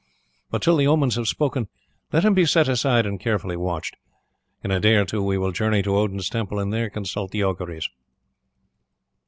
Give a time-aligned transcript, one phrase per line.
[0.49, 1.67] But till the omens have spoken
[2.11, 3.97] let him be set aside and carefully watched.
[4.63, 7.43] In a day or two we will journey to Odin's temple and there consult the
[7.43, 7.87] auguries."